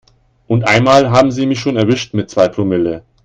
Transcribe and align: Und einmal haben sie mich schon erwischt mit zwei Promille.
Und 0.47 0.67
einmal 0.67 1.11
haben 1.11 1.31
sie 1.31 1.45
mich 1.45 1.59
schon 1.59 1.77
erwischt 1.77 2.15
mit 2.15 2.27
zwei 2.31 2.47
Promille. 2.47 3.03